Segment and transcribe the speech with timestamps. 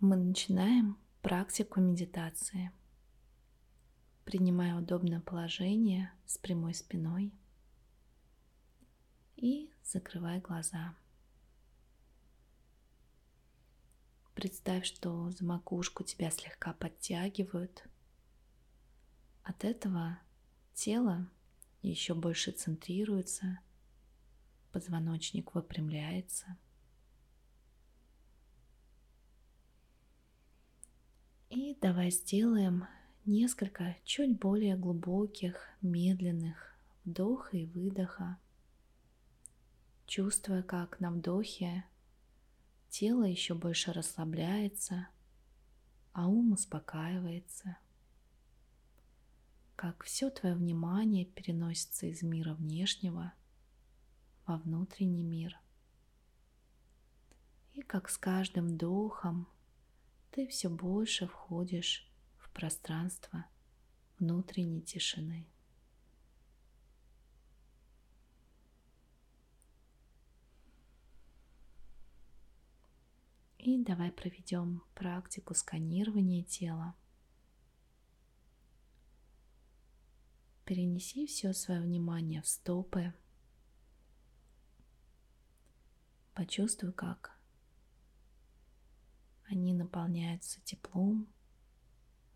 [0.00, 2.72] Мы начинаем практику медитации.
[4.24, 7.34] Принимая удобное положение с прямой спиной
[9.36, 10.94] и закрывай глаза.
[14.34, 17.86] Представь, что за макушку тебя слегка подтягивают.
[19.42, 20.18] От этого
[20.72, 21.28] тело
[21.82, 23.58] еще больше центрируется,
[24.72, 26.56] позвоночник выпрямляется.
[31.50, 32.86] И давай сделаем
[33.24, 38.38] несколько чуть более глубоких, медленных вдоха и выдоха,
[40.06, 41.84] чувствуя, как на вдохе
[42.88, 45.08] тело еще больше расслабляется,
[46.12, 47.78] а ум успокаивается,
[49.74, 53.32] как все твое внимание переносится из мира внешнего
[54.46, 55.58] во внутренний мир.
[57.72, 59.48] И как с каждым вдохом
[60.30, 63.46] ты все больше входишь в пространство
[64.18, 65.46] внутренней тишины.
[73.58, 76.94] И давай проведем практику сканирования тела.
[80.64, 83.12] Перенеси все свое внимание в стопы.
[86.32, 87.39] Почувствуй, как
[89.50, 91.28] они наполняются теплом,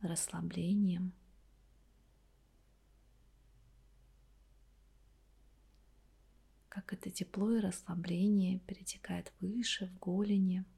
[0.00, 1.12] расслаблением.
[6.68, 10.64] Как это тепло и расслабление перетекает выше в голени–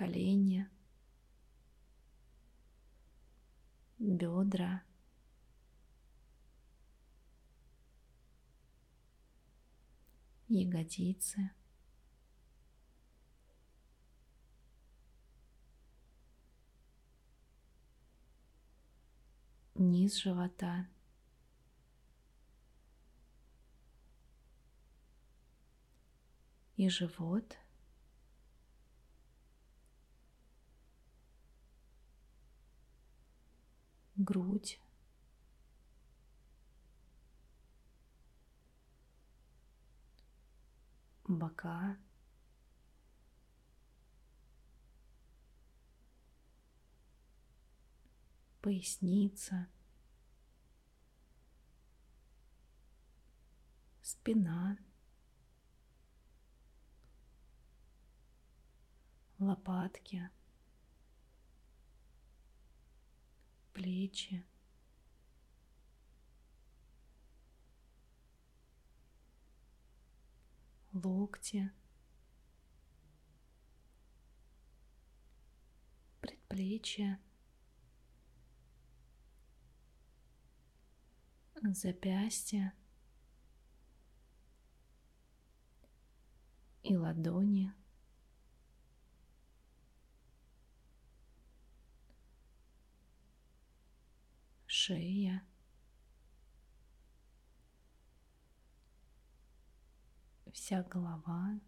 [0.00, 0.66] колени,
[3.98, 4.82] бедра,
[10.48, 11.50] ягодицы.
[19.80, 20.86] Низ живота.
[26.76, 27.56] И живот–
[34.16, 34.80] грудь.
[41.30, 41.96] бока,
[48.60, 49.68] поясница,
[54.02, 54.78] спина,
[59.38, 60.30] лопатки–
[63.72, 64.44] плечи.
[70.92, 71.70] локти,
[76.20, 77.20] предплечья,
[81.62, 82.72] запястья
[86.82, 87.72] и ладони–
[94.90, 95.42] шея,
[100.52, 101.60] вся голова.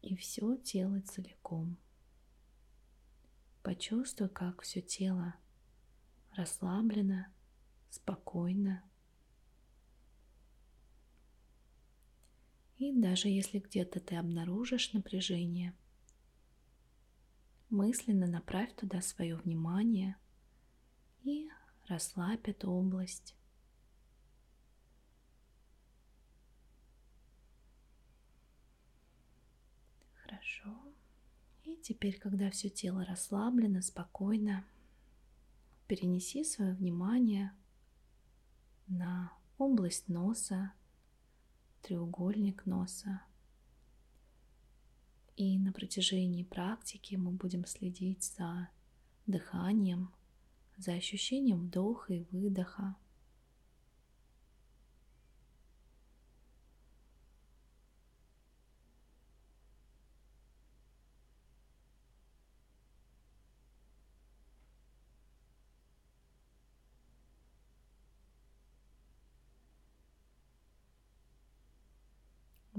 [0.00, 1.76] И все тело целиком.
[3.62, 5.34] Почувствуй, как все тело
[6.36, 7.26] расслаблено,
[7.90, 8.82] спокойно.
[12.78, 15.76] И даже если где-то ты обнаружишь напряжение–
[17.72, 20.16] мысленно направь туда свое внимание
[21.22, 21.48] и
[21.88, 23.34] расслабь эту область.
[30.22, 30.81] Хорошо.
[31.82, 34.64] Теперь, когда все тело расслаблено, спокойно,
[35.88, 37.52] перенеси свое внимание
[38.86, 40.72] на область носа,
[41.82, 43.22] треугольник носа,
[45.36, 48.68] и на протяжении практики мы будем следить за
[49.26, 50.14] дыханием,
[50.76, 52.94] за ощущением вдоха и выдоха.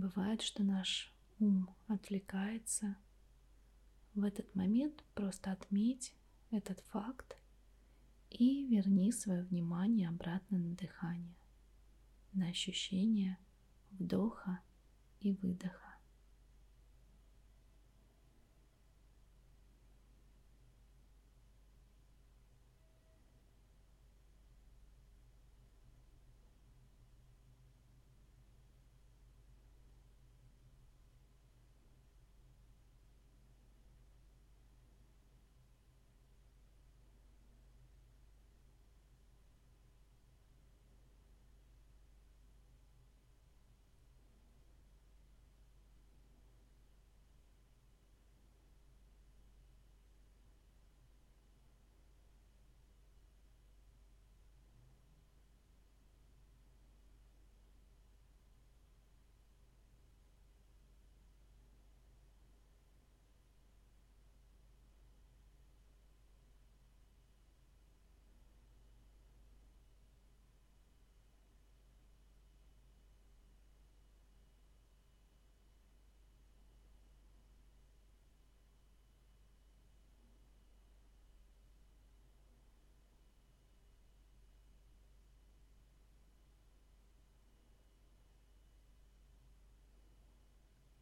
[0.00, 2.96] Бывает, что наш ум отвлекается,
[4.14, 6.14] в этот момент просто отметь
[6.50, 7.36] этот факт
[8.30, 11.36] и верни свое внимание обратно на дыхание,
[12.32, 13.36] на ощущение
[13.90, 14.60] вдоха
[15.20, 15.90] и выдоха.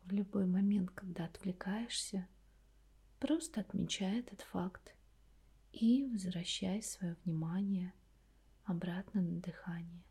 [0.00, 2.26] В любой момент, когда отвлекаешься,
[3.20, 4.94] просто отмечай этот факт
[5.72, 7.92] и возвращай свое внимание
[8.64, 10.04] обратно на дыхание.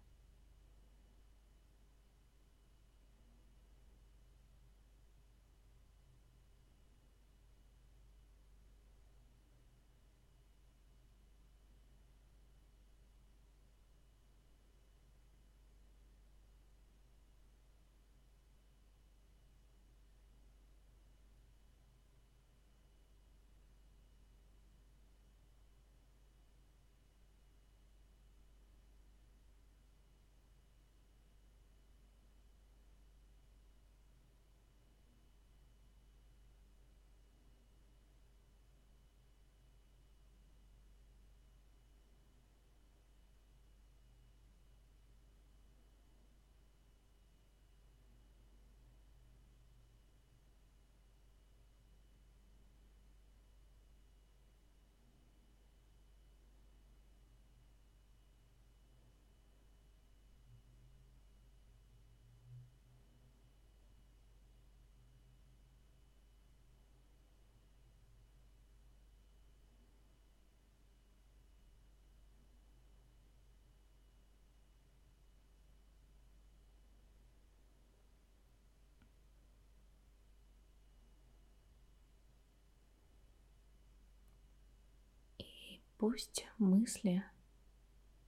[85.98, 87.24] Пусть мысли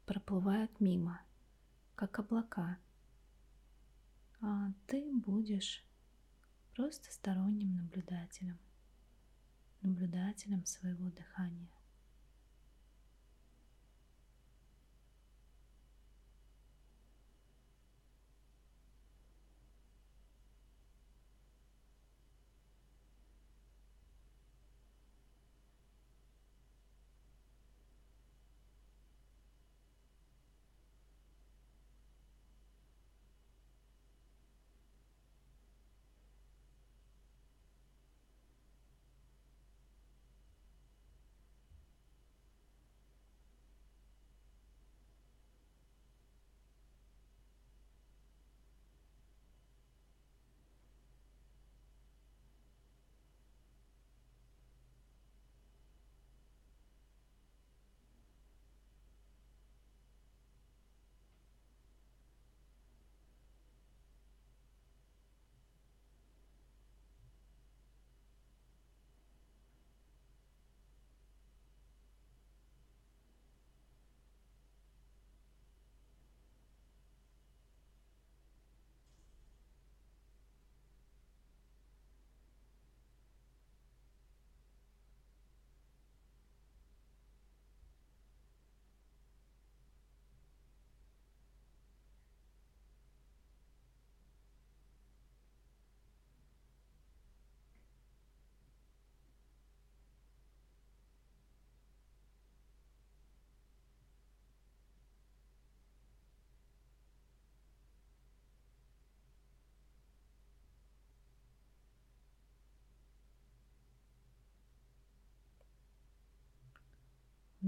[0.08, 1.22] проплывают мимо,
[1.94, 2.80] как облака,
[4.42, 5.86] а ты будешь
[6.76, 8.58] просто сторонним наблюдателем,
[9.84, 11.70] наблюдателем своего дыхания.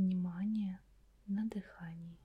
[0.02, 0.80] Внимание
[1.28, 2.20] на дыхании.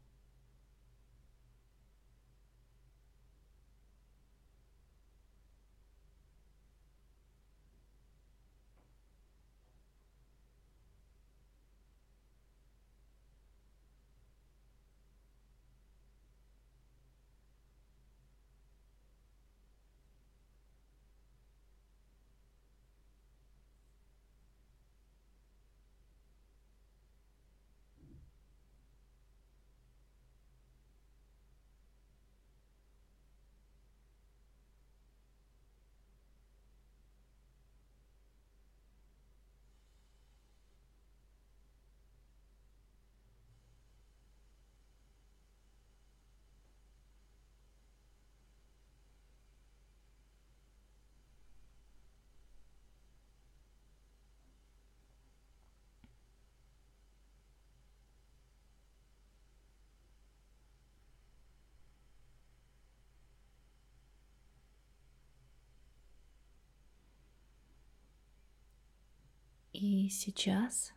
[69.79, 70.95] И сейчас,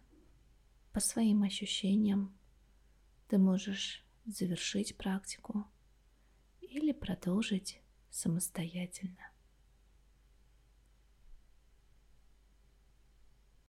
[0.93, 2.33] по своим ощущениям,
[3.27, 5.67] ты можешь завершить практику
[6.61, 9.33] или продолжить самостоятельно.